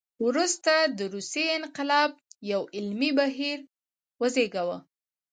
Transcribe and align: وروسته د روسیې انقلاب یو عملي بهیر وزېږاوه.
وروسته 0.27 0.71
د 0.97 0.99
روسیې 1.15 1.47
انقلاب 1.59 2.11
یو 2.51 2.61
عملي 2.77 3.11
بهیر 3.19 3.59
وزېږاوه. 4.21 4.77